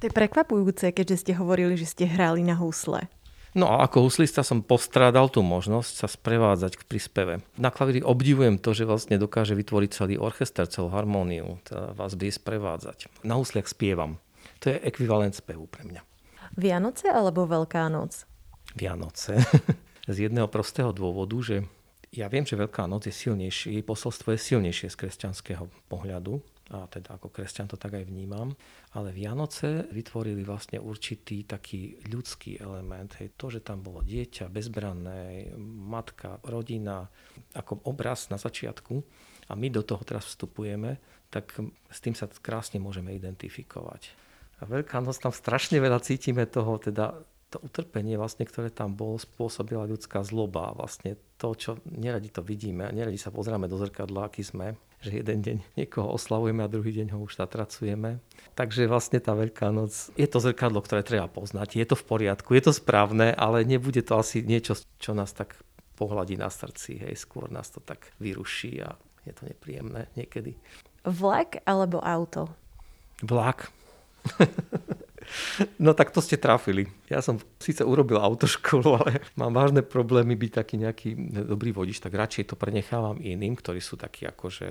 [0.02, 3.10] To je prekvapujúce, keďže ste hovorili, že ste hrali na husle.
[3.52, 7.34] No a ako huslista som postrádal tú možnosť sa sprevádzať k príspeve.
[7.60, 12.32] Na klavíri obdivujem to, že vlastne dokáže vytvoriť celý orchester, celú harmóniu, teda vás vie
[12.32, 13.12] sprevádzať.
[13.28, 14.22] Na husliach spievam.
[14.64, 16.02] To je ekvivalent spevu pre mňa.
[16.56, 18.24] Vianoce alebo Veľká noc?
[18.76, 19.42] Vianoce.
[20.14, 21.64] z jedného prostého dôvodu, že
[22.12, 26.88] ja viem, že Veľká noc je silnejšie, jej posolstvo je silnejšie z kresťanského pohľadu, a
[26.88, 28.56] teda ako kresťan to tak aj vnímam.
[28.96, 33.12] Ale Vianoce vytvorili vlastne určitý taký ľudský element.
[33.20, 37.12] Hej, to, že tam bolo dieťa, bezbranné, matka, rodina,
[37.52, 39.04] ako obraz na začiatku
[39.52, 40.96] a my do toho teraz vstupujeme,
[41.28, 41.60] tak
[41.92, 44.16] s tým sa krásne môžeme identifikovať.
[44.64, 47.20] A Veľká noc tam strašne veľa cítime toho, teda
[47.52, 50.72] to utrpenie, vlastne, ktoré tam bolo, spôsobila ľudská zloba.
[50.72, 55.44] Vlastne to, čo neradi to vidíme neradi sa pozrieme do zrkadla, aký sme, že jeden
[55.44, 58.22] deň niekoho oslavujeme a druhý deň ho už zatracujeme.
[58.56, 61.76] Takže vlastne tá Veľká noc je to zrkadlo, ktoré treba poznať.
[61.76, 65.58] Je to v poriadku, je to správne, ale nebude to asi niečo, čo nás tak
[65.98, 67.02] pohľadí na srdci.
[67.02, 68.94] Hej, skôr nás to tak vyruší a
[69.26, 70.54] je to nepríjemné niekedy.
[71.04, 72.54] Vlak alebo auto?
[73.26, 73.74] Vlak.
[75.80, 76.88] No tak to ste trafili.
[77.08, 81.10] Ja som síce urobil autoškolu, ale mám vážne problémy byť taký nejaký
[81.48, 84.68] dobrý vodič, tak radšej to prenechávam iným, ktorí sú takí akože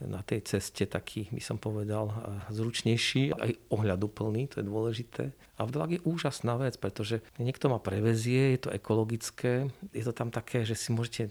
[0.00, 2.08] na tej ceste taký, by som povedal,
[2.48, 5.24] zručnejší, aj ohľaduplný, to je dôležité.
[5.60, 10.32] A vdlak je úžasná vec, pretože niekto ma prevezie, je to ekologické, je to tam
[10.32, 11.28] také, že si môžete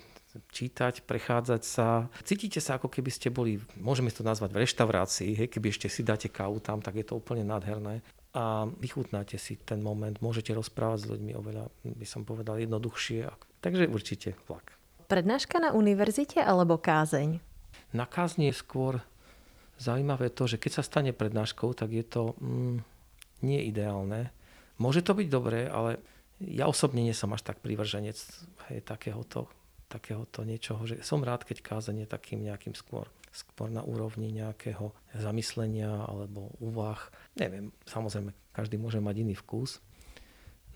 [0.53, 2.05] čítať, prechádzať sa.
[2.21, 6.05] Cítite sa, ako keby ste boli, môžeme to nazvať v reštaurácii, hej, keby ešte si
[6.05, 8.05] dáte kávu tam, tak je to úplne nádherné.
[8.39, 13.27] A vychutnáte si ten moment, môžete rozprávať s ľuďmi oveľa, by som povedal, jednoduchšie.
[13.59, 14.79] Takže určite vlak.
[15.11, 17.43] Prednáška na univerzite alebo kázeň?
[17.91, 19.03] Na kázni je skôr
[19.75, 22.79] zaujímavé to, že keď sa stane prednáškou, tak je to mm,
[23.43, 24.31] nie ideálne.
[24.79, 25.99] Môže to byť dobré, ale
[26.39, 28.15] ja osobne nie som až tak privrženec
[28.71, 29.51] hej, takéhoto
[29.89, 36.05] takéhoto niečoho, že som rád, keď kázanie takým nejakým skôr, skôr na úrovni nejakého zamyslenia
[36.05, 36.99] alebo úvah.
[37.37, 39.79] Neviem, samozrejme, každý môže mať iný vkus.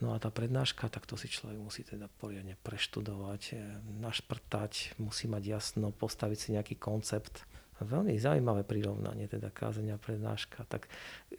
[0.04, 3.58] No a tá prednáška, tak to si človek musí teda poriadne preštudovať, e,
[4.04, 7.48] našprtať, musí mať jasno, postaviť si nejaký koncept.
[7.80, 10.68] Veľmi zaujímavé prirovnanie, teda kázenia prednáška.
[10.68, 10.92] Tak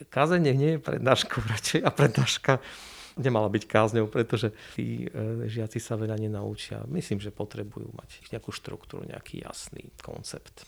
[0.08, 2.52] kázenie nie je prednáškou radšej a prednáška
[3.20, 6.82] nemala byť kázňou, pretože tí e, žiaci sa veľa nenaučia.
[6.90, 10.66] Myslím, že potrebujú mať nejakú štruktúru, nejaký jasný koncept.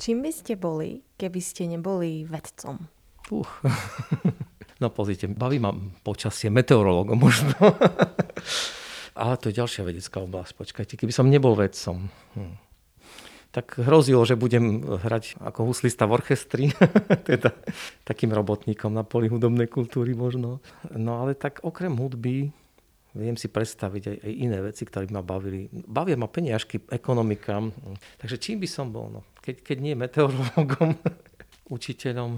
[0.00, 2.88] Čím by ste boli, keby ste neboli vedcom?
[3.28, 3.44] Uh.
[4.80, 7.52] No pozrite, baví ma počasie, meteorológom možno.
[9.20, 10.56] Ale to je ďalšia vedecká oblasť.
[10.56, 12.08] Počkajte, keby som nebol vedcom.
[12.32, 12.70] Hm
[13.50, 16.64] tak hrozilo, že budem hrať ako huslista v orchestri,
[17.28, 17.50] teda
[18.06, 20.62] takým robotníkom na poli hudobnej kultúry možno.
[20.94, 22.54] No ale tak okrem hudby
[23.14, 25.66] viem si predstaviť aj, aj iné veci, ktoré ma bavili.
[25.70, 27.58] Bavia ma peniažky, ekonomika.
[28.20, 29.10] Takže čím by som bol?
[29.10, 30.94] No, keď, keď nie meteorológom,
[31.76, 32.30] učiteľom,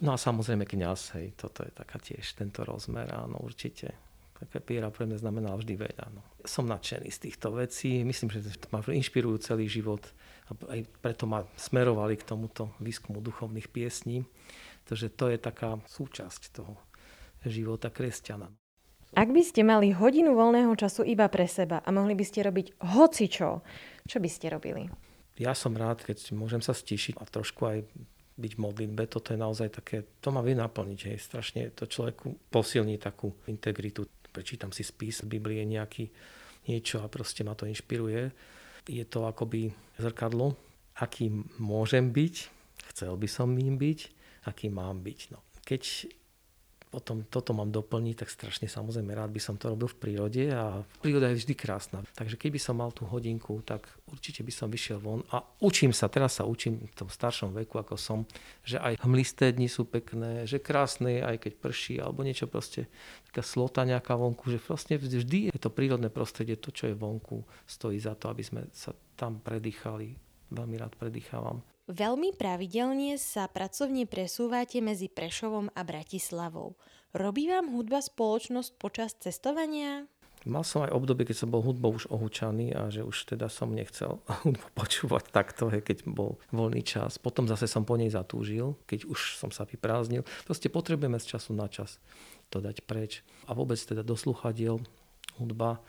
[0.00, 3.92] no a samozrejme kniaz, hej, toto je taká tiež tento rozmer, áno, určite.
[4.34, 6.06] Taká piera pre mňa znamená vždy veľa.
[6.10, 6.20] No.
[6.42, 10.02] Som nadšený z týchto vecí, myslím, že ma inšpirujú celý život
[10.50, 14.26] a aj preto ma smerovali k tomuto výskumu duchovných piesní,
[14.84, 16.76] pretože to je taká súčasť toho
[17.48, 18.63] života kresťana.
[19.14, 22.82] Ak by ste mali hodinu voľného času iba pre seba a mohli by ste robiť
[22.82, 23.50] hocičo,
[24.04, 24.90] čo by ste robili?
[25.38, 27.78] Ja som rád, keď môžem sa stišiť a trošku aj
[28.34, 29.06] byť v modlitbe.
[29.06, 31.00] Toto je naozaj také, to ma vie naplniť.
[31.10, 31.18] Hej.
[31.22, 34.06] Strašne to človeku posilní takú integritu.
[34.34, 36.10] Prečítam si spis Biblie nejaký,
[36.66, 38.34] niečo a proste ma to inšpiruje
[38.88, 40.56] je to akoby zrkadlo,
[41.00, 42.34] aký môžem byť,
[42.92, 43.98] chcel by som im byť,
[44.44, 45.20] aký mám byť.
[45.32, 45.40] No.
[45.64, 46.12] Keď
[46.94, 50.86] potom toto mám doplniť, tak strašne samozrejme rád by som to robil v prírode a
[51.02, 52.06] príroda je vždy krásna.
[52.14, 56.06] Takže keby som mal tú hodinku, tak určite by som vyšiel von a učím sa,
[56.06, 58.22] teraz sa učím v tom staršom veku, ako som,
[58.62, 62.86] že aj hmlisté dni sú pekné, že krásne aj keď prší alebo niečo proste,
[63.26, 67.42] taká slota nejaká vonku, že vlastne vždy je to prírodné prostredie, to čo je vonku,
[67.66, 70.14] stojí za to, aby sme sa tam predýchali.
[70.54, 71.73] Veľmi rád predýchávam.
[71.84, 76.80] Veľmi pravidelne sa pracovne presúvate medzi Prešovom a Bratislavou.
[77.12, 80.08] Robí vám hudba spoločnosť počas cestovania?
[80.48, 83.68] Mal som aj obdobie, keď som bol hudbou už ohúčaný a že už teda som
[83.76, 84.16] nechcel
[84.48, 87.20] hudbu počúvať takto, keď bol voľný čas.
[87.20, 90.24] Potom zase som po nej zatúžil, keď už som sa vyprázdnil.
[90.48, 92.00] Proste potrebujeme z času na čas
[92.48, 93.20] to dať preč.
[93.44, 94.80] A vôbec teda do sluchadiel
[95.36, 95.84] hudba,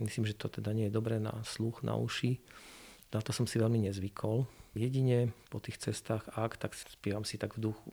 [0.00, 2.40] myslím, že to teda nie je dobré na sluch, na uši.
[3.12, 7.56] Na to som si veľmi nezvykol jedine po tých cestách, ak, tak spievam si tak
[7.56, 7.88] v duchu.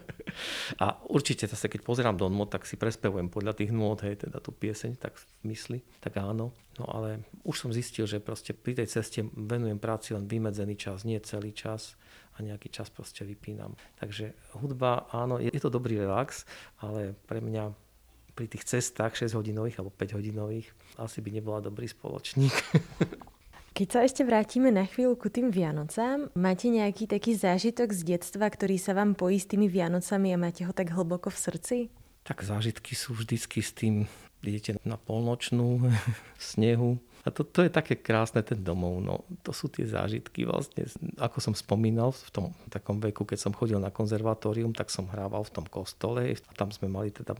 [0.84, 4.38] a určite zase, keď pozerám do nôd, tak si prespevujem podľa tých nôd, hej, teda
[4.38, 6.52] tú pieseň, tak v mysli, tak áno.
[6.78, 11.08] No ale už som zistil, že proste pri tej ceste venujem práci len vymedzený čas,
[11.08, 11.96] nie celý čas
[12.34, 13.78] a nejaký čas proste vypínam.
[13.98, 16.44] Takže hudba, áno, je to dobrý relax,
[16.82, 17.70] ale pre mňa
[18.34, 20.66] pri tých cestách 6 hodinových alebo 5 hodinových
[20.98, 22.50] asi by nebola dobrý spoločník.
[23.74, 28.46] Keď sa ešte vrátime na chvíľu ku tým Vianocám, máte nejaký taký zážitok z detstva,
[28.46, 31.76] ktorý sa vám pojí s tými Vianocami a máte ho tak hlboko v srdci?
[32.22, 34.06] Tak zážitky sú vždycky s tým,
[34.46, 35.90] idete na polnočnú
[36.54, 37.02] snehu.
[37.26, 39.02] A to, to je také krásne, ten domov.
[39.02, 40.86] No, to sú tie zážitky vlastne.
[41.18, 45.42] Ako som spomínal, v tom takom veku, keď som chodil na konzervatórium, tak som hrával
[45.42, 46.30] v tom kostole.
[46.30, 47.34] A tam sme mali teda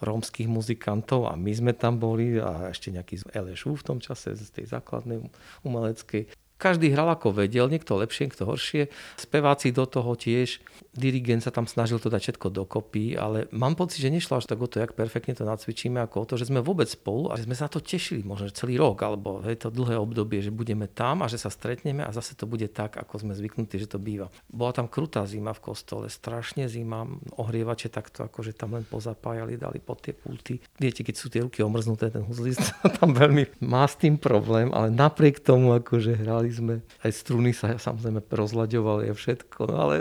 [0.00, 4.32] rómskych muzikantov a my sme tam boli a ešte nejaký z LŠU v tom čase,
[4.32, 5.20] z tej základnej
[5.64, 6.32] umeleckej.
[6.60, 8.92] Každý hral ako vedel, niekto lepšie, niekto horšie.
[9.16, 10.60] Speváci do toho tiež.
[10.92, 14.60] Dirigent sa tam snažil to dať všetko dokopy, ale mám pocit, že nešlo až tak
[14.60, 17.48] o to, jak perfektne to nacvičíme, ako o to, že sme vôbec spolu a že
[17.48, 20.84] sme sa na to tešili možno celý rok, alebo je to dlhé obdobie, že budeme
[20.84, 24.02] tam a že sa stretneme a zase to bude tak, ako sme zvyknutí, že to
[24.02, 24.28] býva.
[24.52, 27.08] Bola tam krutá zima v kostole, strašne zima,
[27.40, 30.60] ohrievače takto, akože tam len pozapájali, dali pod tie pulty.
[30.76, 34.90] Viete, keď sú tie ruky omrznuté, ten huzlist tam veľmi má s tým problém, ale
[34.90, 36.74] napriek tomu, akože hrali sme,
[37.06, 39.96] aj struny sa samozrejme rozlaďovali a všetko, no ale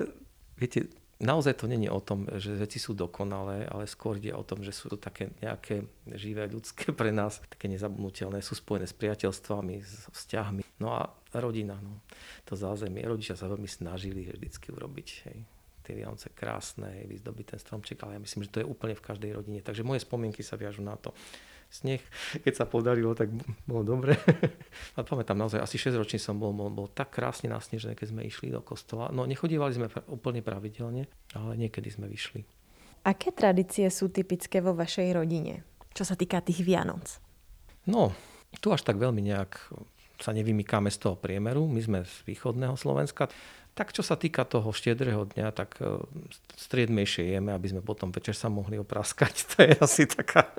[0.60, 4.64] viete, naozaj to není o tom, že veci sú dokonalé, ale skôr ide o tom,
[4.64, 5.84] že sú to také nejaké
[6.16, 10.64] živé ľudské pre nás, také nezabudnutelné, sú spojené s priateľstvami, s vzťahmi.
[10.80, 12.00] No a rodina, no,
[12.48, 13.04] to zázemie.
[13.04, 15.38] Rodičia sa veľmi snažili vždycky urobiť hej,
[15.84, 19.32] tie Vianoce krásne, vyzdobiť ten stromček, ale ja myslím, že to je úplne v každej
[19.36, 19.60] rodine.
[19.60, 21.12] Takže moje spomienky sa viažu na to
[21.70, 22.02] sneh,
[22.42, 23.30] keď sa podarilo, tak
[23.70, 24.18] bolo dobre.
[24.98, 28.22] A pamätám naozaj, asi 6 ročný som bol, bol, bol tak krásne nasnežené, keď sme
[28.26, 29.14] išli do kostola.
[29.14, 31.06] No nechodívali sme úplne pravidelne,
[31.38, 32.42] ale niekedy sme vyšli.
[33.06, 35.64] Aké tradície sú typické vo vašej rodine,
[35.96, 37.22] čo sa týka tých Vianoc?
[37.88, 38.12] No,
[38.60, 39.72] tu až tak veľmi nejak
[40.20, 41.66] sa nevymykáme z toho priemeru.
[41.66, 43.32] My sme z východného Slovenska.
[43.78, 46.04] Tak čo sa týka toho štiedrého dňa, tak e,
[46.60, 49.34] striedmejšie jeme, aby sme potom večer sa mohli opraskať.
[49.56, 50.52] To je asi taká...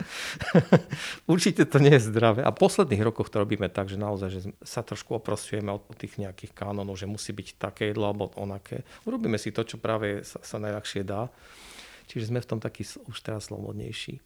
[1.33, 2.41] Určite to nie je zdravé.
[2.41, 6.17] A v posledných rokoch to robíme tak, že naozaj že sa trošku oprostujeme od tých
[6.17, 8.89] nejakých kánonov, že musí byť také jedlo alebo onaké.
[9.05, 11.29] Urobíme si to, čo práve sa, sa najľahšie dá.
[12.09, 14.17] Čiže sme v tom takí už teraz slobodnejší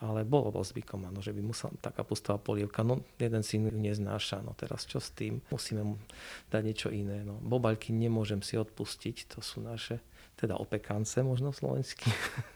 [0.00, 3.76] ale bolo bol zvykom, áno, že by musela tá kapustová polievka, no jeden syn ju
[3.76, 5.44] neznáša, no teraz čo s tým?
[5.52, 5.94] Musíme mu
[6.48, 7.20] dať niečo iné.
[7.20, 7.36] No.
[7.36, 10.00] Bobaľky nemôžem si odpustiť, to sú naše,
[10.40, 12.08] teda opekance možno slovensky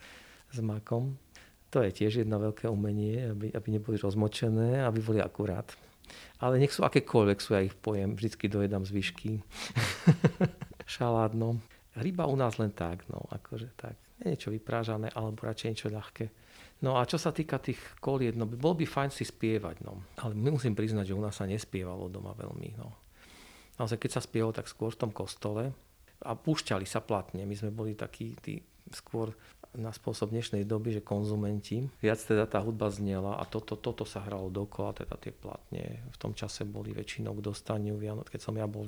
[0.56, 1.20] s makom.
[1.68, 5.68] To je tiež jedno veľké umenie, aby, aby neboli rozmočené, aby boli akurát.
[6.40, 9.44] Ale nech sú akékoľvek sú, ja ich pojem, vždycky dojedám zvyšky.
[10.96, 11.60] Šalát, no.
[11.92, 14.00] Ryba u nás len tak, no, akože tak.
[14.24, 16.43] Niečo vyprážané, alebo radšej niečo ľahké
[16.82, 20.02] No a čo sa týka tých koliet, no bol by fajn si spievať, no.
[20.20, 22.90] Ale musím priznať, že u nás sa nespievalo doma veľmi, no.
[23.78, 25.74] Naozaj, keď sa spievalo, tak skôr v tom kostole
[26.22, 27.42] a púšťali sa platne.
[27.42, 28.62] My sme boli takí tí
[28.94, 29.34] skôr
[29.74, 31.90] na spôsob dnešnej doby, že konzumenti.
[31.98, 36.06] Viac teda tá hudba znela a toto, toto sa hralo dokola, teda tie platne.
[36.14, 37.98] V tom čase boli väčšinou k dostaniu.
[37.98, 38.86] Keď som ja bol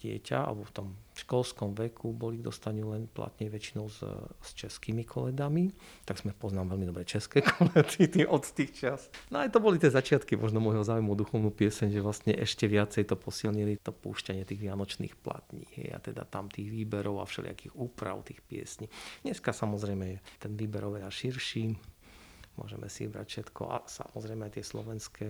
[0.00, 4.00] dieťa alebo v tom školskom veku boli k dostaniu len platne väčšinou s,
[4.40, 5.68] s českými koledami,
[6.08, 9.12] tak sme poznám veľmi dobre české koledy od tých čas.
[9.28, 12.64] No aj to boli tie začiatky možno môjho záujmu o duchovnú pieseň, že vlastne ešte
[12.64, 17.28] viacej to posilnili to púšťanie tých vianočných platní hej, a teda tam tých výberov a
[17.28, 18.88] všelijakých úprav tých piesní.
[19.20, 21.76] Dneska samozrejme je ten výber oveľa širší,
[22.56, 25.26] môžeme si vybrať všetko a samozrejme aj tie slovenské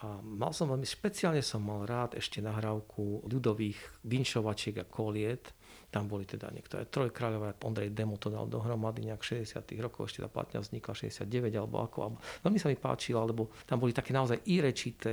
[0.00, 3.76] a mal som veľmi, špeciálne som mal rád ešte nahrávku ľudových
[4.08, 5.52] vinšovačiek a koliet.
[5.92, 10.32] Tam boli teda niektoré trojkráľové, Ondrej Demo to dal dohromady nejak 60 rokov, ešte tá
[10.32, 11.98] platňa vznikla 69 alebo ako.
[12.00, 15.12] Alebo, veľmi sa mi páčilo, lebo tam boli také naozaj irečité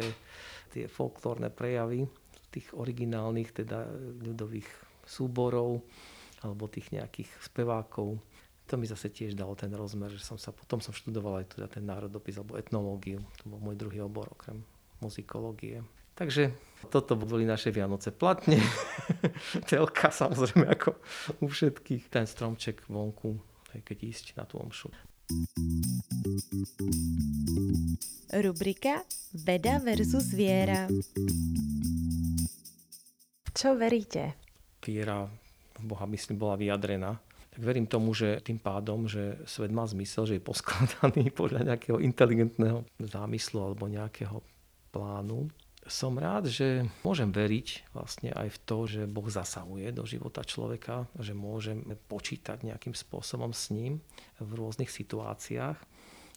[0.71, 2.07] tie folklórne prejavy
[2.47, 3.91] tých originálnych teda
[4.23, 4.69] ľudových
[5.03, 5.83] súborov
[6.47, 8.15] alebo tých nejakých spevákov
[8.67, 11.71] to mi zase tiež dalo ten rozmer, že som sa, potom som študoval aj teda
[11.71, 14.59] ten národopis alebo etnológiu, to bol môj druhý obor okrem
[15.01, 15.83] muzikológie.
[16.17, 16.49] Takže
[16.89, 18.57] toto boli naše Vianoce platne.
[19.69, 20.97] Telka samozrejme ako
[21.41, 22.09] u všetkých.
[22.09, 23.37] Ten stromček vonku,
[23.77, 24.89] aj keď ísť na tú omšu.
[28.33, 29.05] Rubrika
[29.35, 30.89] Veda versus viera.
[33.53, 34.39] Čo veríte?
[34.81, 35.27] Viera
[35.77, 37.19] v Boha, myslím, bola vyjadrená
[37.57, 41.97] tak verím tomu, že tým pádom, že svet má zmysel, že je poskladaný podľa nejakého
[41.97, 44.45] inteligentného zámyslu alebo nejakého
[44.97, 45.45] plánu.
[45.87, 51.05] Som rád, že môžem veriť vlastne aj v to, že Boh zasahuje do života človeka,
[51.15, 54.01] že môžeme počítať nejakým spôsobom s ním
[54.41, 55.77] v rôznych situáciách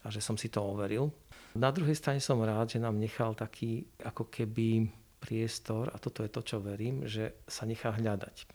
[0.05, 1.11] a že som si to overil.
[1.59, 4.87] Na druhej strane som rád, že nám nechal taký ako keby
[5.18, 8.46] priestor, a toto je to, čo verím, že sa nechá hľadať.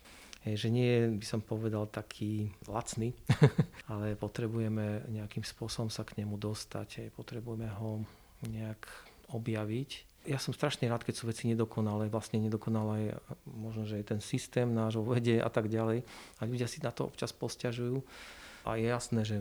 [0.47, 3.11] Že nie je, by som povedal, taký lacný,
[3.91, 7.99] ale potrebujeme nejakým spôsobom sa k nemu dostať, potrebujeme ho
[8.47, 8.85] nejak
[9.31, 9.89] objaviť.
[10.25, 13.13] Ja som strašne rád, keď sú veci nedokonalé, vlastne nedokonalé
[13.45, 16.01] možno, že je ten systém nášho vede a tak ďalej.
[16.41, 18.01] A ľudia si na to občas posťažujú.
[18.65, 19.37] A je jasné, že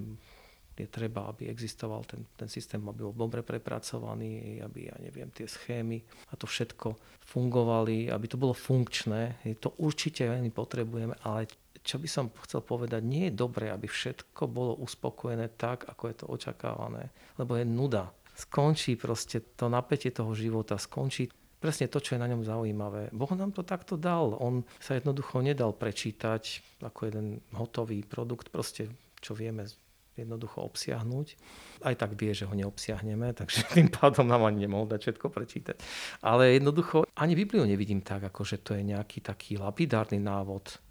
[0.74, 5.46] je treba, aby existoval ten, ten systém, aby bol dobre prepracovaný, aby, ja neviem, tie
[5.46, 9.38] schémy a to všetko fungovali, aby to bolo funkčné.
[9.62, 11.46] To určite veľmi potrebujeme, ale
[11.84, 16.16] čo by som chcel povedať, nie je dobré, aby všetko bolo uspokojené tak, ako je
[16.16, 18.10] to očakávané, lebo je nuda.
[18.34, 21.30] Skončí proste to napätie toho života, skončí
[21.64, 23.08] presne to, čo je na ňom zaujímavé.
[23.16, 24.36] Boh nám to takto dal.
[24.36, 28.92] On sa jednoducho nedal prečítať ako jeden hotový produkt, proste
[29.24, 29.64] čo vieme
[30.12, 31.26] jednoducho obsiahnuť.
[31.88, 35.76] Aj tak vie, že ho neobsiahneme, takže tým pádom nám ani nemohol dať všetko prečítať.
[36.20, 40.84] Ale jednoducho ani Bibliu nevidím tak, ako že to je nejaký taký lapidárny návod.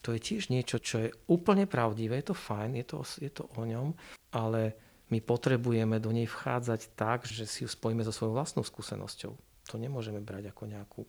[0.00, 3.44] To je tiež niečo, čo je úplne pravdivé, je to fajn, je to, je to
[3.58, 3.90] o ňom,
[4.32, 9.34] ale my potrebujeme do nej vchádzať tak, že si ju spojíme so svojou vlastnou skúsenosťou
[9.66, 11.00] to nemôžeme brať ako nejakú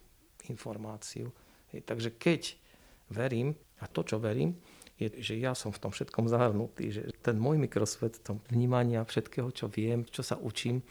[0.50, 1.30] informáciu.
[1.72, 2.58] Takže keď
[3.14, 4.58] verím, a to, čo verím,
[4.98, 9.54] je, že ja som v tom všetkom zahrnutý, že ten môj mikrosvet, tom vnímania všetkého,
[9.54, 10.82] čo viem, čo sa učím,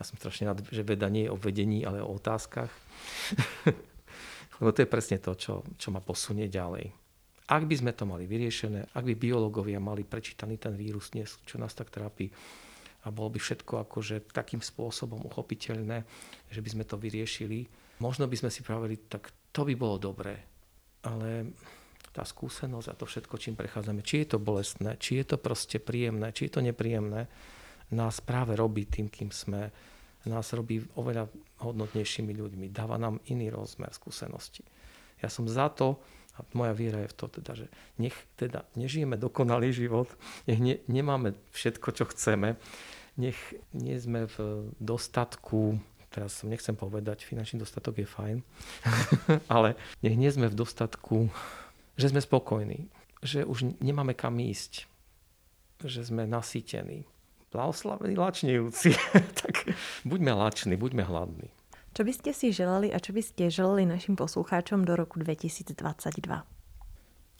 [0.00, 2.72] ja som strašne rád, že veda nie je o vedení, ale o otázkach.
[4.56, 7.01] Lebo to je presne to, čo, čo ma posunie ďalej.
[7.50, 11.58] Ak by sme to mali vyriešené, ak by biológovia mali prečítaný ten vírus dnes, čo
[11.58, 12.30] nás tak trápi,
[13.02, 16.06] a bolo by všetko akože takým spôsobom uchopiteľné,
[16.46, 17.66] že by sme to vyriešili.
[17.98, 20.38] Možno by sme si pravili, tak to by bolo dobré.
[21.02, 21.50] Ale
[22.14, 25.82] tá skúsenosť a to všetko, čím prechádzame, či je to bolestné, či je to proste
[25.82, 27.26] príjemné, či je to nepríjemné,
[27.90, 29.72] nás práve robí tým, kým sme,
[30.28, 31.26] nás robí oveľa
[31.66, 34.62] hodnotnejšími ľuďmi, dáva nám iný rozmer skúsenosti.
[35.18, 35.98] Ja som za to,
[36.32, 37.66] a moja viera je v to teda, že
[38.00, 40.08] nech teda nežijeme dokonalý život,
[40.48, 42.56] nech ne, nemáme všetko, čo chceme,
[43.20, 43.36] nech
[43.76, 44.36] nie sme v
[44.80, 45.76] dostatku,
[46.08, 48.36] teraz som nechcem povedať, finančný dostatok je fajn,
[49.54, 51.28] ale nech nie sme v dostatku,
[52.00, 52.88] že sme spokojní,
[53.20, 54.88] že už nemáme kam ísť,
[55.84, 57.04] že sme nasýtení.
[57.52, 58.96] Blahoslavení lačnejúci,
[59.44, 59.68] tak
[60.08, 61.52] buďme lační, buďme hladní.
[61.92, 65.76] Čo by ste si želali a čo by ste želali našim poslucháčom do roku 2022?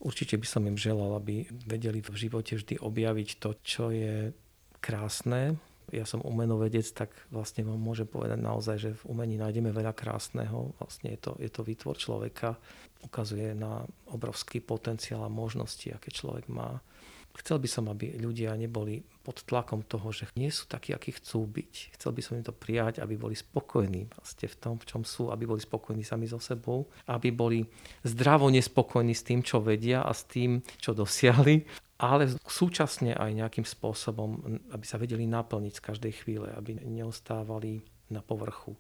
[0.05, 4.37] Určite by som im želal, aby vedeli v živote vždy objaviť to, čo je
[4.85, 5.57] krásne.
[5.89, 10.77] Ja som umenovedec, tak vlastne vám môžem povedať naozaj, že v umení nájdeme veľa krásneho.
[10.77, 12.61] Vlastne je to, je to výtvor človeka.
[13.09, 16.85] Ukazuje na obrovský potenciál a možnosti, aké človek má.
[17.33, 21.49] Chcel by som, aby ľudia neboli pod tlakom toho, že nie sú takí, akí chcú
[21.49, 21.97] byť.
[21.97, 25.33] Chcel by som im to prijať, aby boli spokojní vlastne v tom, v čom sú,
[25.33, 27.65] aby boli spokojní sami so sebou, aby boli
[28.05, 31.65] zdravo nespokojní s tým, čo vedia a s tým, čo dosiahli,
[32.03, 34.43] ale súčasne aj nejakým spôsobom,
[34.75, 38.75] aby sa vedeli naplniť z každej chvíle, aby neostávali na povrchu.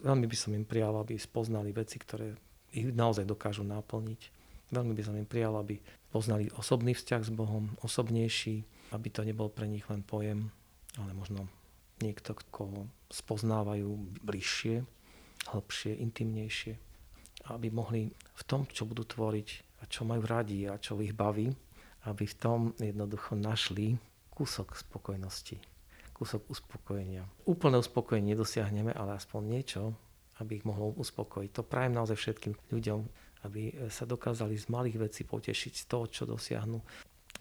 [0.00, 2.32] Veľmi by som im prijal, aby spoznali veci, ktoré
[2.72, 4.35] ich naozaj dokážu naplniť.
[4.74, 5.78] Veľmi by som im prijal, aby
[6.10, 10.50] poznali osobný vzťah s Bohom, osobnejší, aby to nebol pre nich len pojem,
[10.98, 11.46] ale možno
[12.02, 13.88] niekto, koho spoznávajú
[14.26, 14.82] bližšie,
[15.52, 16.74] hĺbšie, intimnejšie.
[17.46, 19.48] Aby mohli v tom, čo budú tvoriť
[19.80, 21.46] a čo majú radi a čo ich baví,
[22.10, 23.94] aby v tom jednoducho našli
[24.34, 25.62] kúsok spokojnosti,
[26.10, 27.22] kúsok uspokojenia.
[27.46, 29.94] Úplné uspokojenie nedosiahneme, ale aspoň niečo,
[30.42, 31.50] aby ich mohlo uspokojiť.
[31.56, 33.00] To prajem naozaj všetkým ľuďom,
[33.46, 36.82] aby sa dokázali z malých vecí potešiť z toho, čo dosiahnu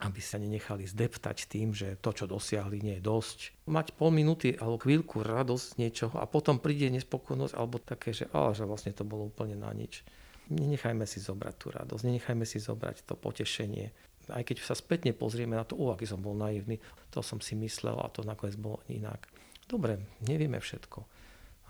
[0.04, 3.40] aby sa nenechali zdeptať tým, že to, čo dosiahli, nie je dosť.
[3.72, 8.28] Mať pol minúty alebo chvíľku radosť z niečoho a potom príde nespokojnosť alebo také, že,
[8.36, 10.04] á, že vlastne to bolo úplne na nič.
[10.52, 13.96] Nenechajme si zobrať tú radosť, nenechajme si zobrať to potešenie.
[14.30, 16.82] Aj keď sa spätne pozrieme na to, o, aký som bol naivný,
[17.14, 19.32] to som si myslel a to nakoniec bolo inak.
[19.66, 19.98] Dobre,
[20.28, 21.00] nevieme všetko,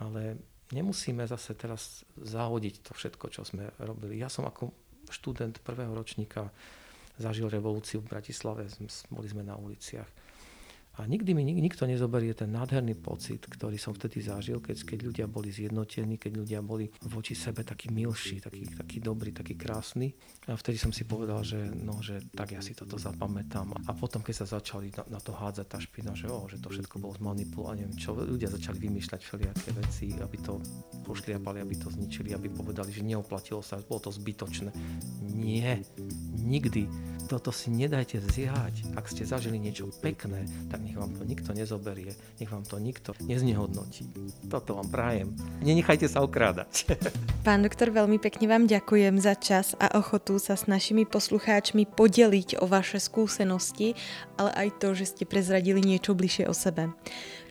[0.03, 0.39] ale
[0.73, 4.17] nemusíme zase teraz zahodiť to všetko, čo sme robili.
[4.17, 4.73] Ja som ako
[5.11, 6.49] študent prvého ročníka
[7.21, 8.65] zažil revolúciu v Bratislave,
[9.13, 10.07] boli sme na uliciach
[10.95, 14.99] a nikdy mi nik, nikto nezoberie ten nádherný pocit, ktorý som vtedy zažil, keď, keď
[15.03, 20.15] ľudia boli zjednotení, keď ľudia boli voči sebe takí milší, takí, takí dobrí, takí krásni.
[20.47, 23.75] A vtedy som si povedal, že, no, že tak ja si toto zapamätám.
[23.75, 26.71] A potom, keď sa začali na, na to hádzať tá špina, že, oh, že to
[26.71, 30.63] všetko bolo zmanipulované, čo ľudia začali vymýšľať všelijaké veci, aby to
[31.03, 34.71] pošliapali, aby to zničili, aby povedali, že neoplatilo sa, bolo to zbytočné.
[35.35, 35.83] Nie,
[36.39, 36.87] nikdy.
[37.25, 38.93] Toto si nedajte zjať.
[38.93, 43.17] Ak ste zažili niečo pekné, tak nech vám to nikto nezoberie, nech vám to nikto
[43.25, 44.05] neznehodnotí.
[44.45, 45.33] Toto vám prajem.
[45.65, 46.85] Nenechajte sa okrádať.
[47.47, 52.61] Pán doktor, veľmi pekne vám ďakujem za čas a ochotu sa s našimi poslucháčmi podeliť
[52.61, 53.97] o vaše skúsenosti,
[54.37, 56.93] ale aj to, že ste prezradili niečo bližšie o sebe.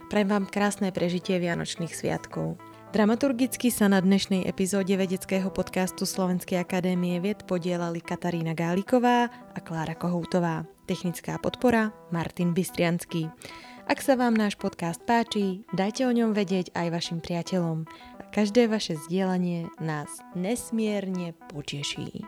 [0.09, 2.74] Prajem vám krásne prežitie Vianočných sviatkov.
[2.95, 9.99] Dramaturgicky sa na dnešnej epizóde vedeckého podcastu Slovenskej akadémie vied podielali Katarína Gáliková a Klára
[9.99, 10.63] Kohoutová.
[10.87, 13.27] Technická podpora Martin Bystriansky.
[13.91, 17.83] Ak sa vám náš podcast páči, dajte o ňom vedieť aj vašim priateľom.
[18.31, 22.23] Každé vaše zdieľanie nás nesmierne poteší.